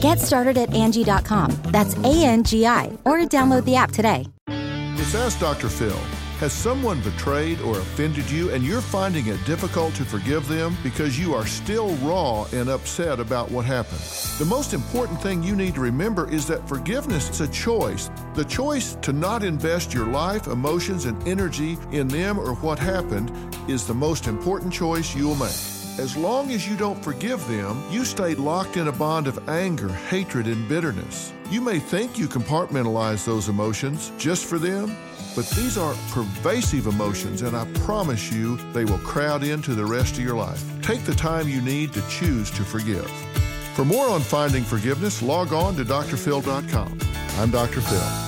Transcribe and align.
Get 0.00 0.20
started 0.20 0.56
at 0.56 0.70
Angi.com. 0.70 1.50
That's 1.66 1.96
A 1.96 2.24
N 2.24 2.44
G 2.44 2.66
I, 2.66 2.96
or 3.04 3.18
download 3.18 3.64
the 3.64 3.74
app 3.74 3.90
today. 3.90 4.26
It's 4.46 5.14
Ask 5.14 5.40
Dr. 5.40 5.68
Phil. 5.68 5.98
Has 6.38 6.52
someone 6.52 7.00
betrayed 7.00 7.60
or 7.62 7.78
offended 7.80 8.30
you 8.30 8.50
and 8.50 8.62
you're 8.62 8.80
finding 8.80 9.26
it 9.26 9.44
difficult 9.44 9.92
to 9.94 10.04
forgive 10.04 10.46
them 10.46 10.76
because 10.84 11.18
you 11.18 11.34
are 11.34 11.46
still 11.46 11.96
raw 11.96 12.46
and 12.52 12.68
upset 12.68 13.18
about 13.18 13.50
what 13.50 13.64
happened? 13.64 13.98
The 14.38 14.44
most 14.44 14.72
important 14.72 15.20
thing 15.20 15.42
you 15.42 15.56
need 15.56 15.74
to 15.74 15.80
remember 15.80 16.30
is 16.30 16.46
that 16.46 16.68
forgiveness 16.68 17.28
is 17.30 17.40
a 17.40 17.48
choice. 17.48 18.08
The 18.34 18.44
choice 18.44 18.94
to 19.02 19.12
not 19.12 19.42
invest 19.42 19.92
your 19.92 20.06
life, 20.06 20.46
emotions, 20.46 21.06
and 21.06 21.26
energy 21.26 21.76
in 21.90 22.06
them 22.06 22.38
or 22.38 22.54
what 22.56 22.78
happened 22.78 23.32
is 23.68 23.84
the 23.84 23.94
most 23.94 24.28
important 24.28 24.72
choice 24.72 25.16
you'll 25.16 25.34
make. 25.34 25.77
As 25.98 26.16
long 26.16 26.52
as 26.52 26.68
you 26.68 26.76
don't 26.76 27.02
forgive 27.02 27.44
them, 27.48 27.82
you 27.90 28.04
stay 28.04 28.36
locked 28.36 28.76
in 28.76 28.86
a 28.86 28.92
bond 28.92 29.26
of 29.26 29.48
anger, 29.48 29.88
hatred, 29.88 30.46
and 30.46 30.68
bitterness. 30.68 31.32
You 31.50 31.60
may 31.60 31.80
think 31.80 32.16
you 32.16 32.28
compartmentalize 32.28 33.24
those 33.24 33.48
emotions 33.48 34.12
just 34.16 34.44
for 34.44 34.60
them, 34.60 34.96
but 35.34 35.50
these 35.50 35.76
are 35.76 35.96
pervasive 36.10 36.86
emotions, 36.86 37.42
and 37.42 37.56
I 37.56 37.64
promise 37.80 38.30
you 38.32 38.56
they 38.72 38.84
will 38.84 38.98
crowd 38.98 39.42
into 39.42 39.74
the 39.74 39.84
rest 39.84 40.12
of 40.12 40.20
your 40.20 40.36
life. 40.36 40.64
Take 40.82 41.02
the 41.04 41.16
time 41.16 41.48
you 41.48 41.60
need 41.60 41.92
to 41.94 42.08
choose 42.08 42.48
to 42.52 42.62
forgive. 42.62 43.10
For 43.74 43.84
more 43.84 44.08
on 44.08 44.20
finding 44.20 44.62
forgiveness, 44.62 45.20
log 45.20 45.52
on 45.52 45.74
to 45.76 45.84
drphil.com. 45.84 46.98
I'm 47.38 47.50
Dr. 47.50 47.80
Phil. 47.80 48.27